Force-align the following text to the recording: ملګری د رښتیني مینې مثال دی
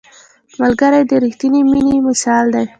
ملګری 0.59 1.01
د 1.09 1.11
رښتیني 1.23 1.61
مینې 1.69 1.95
مثال 2.07 2.45
دی 2.53 2.65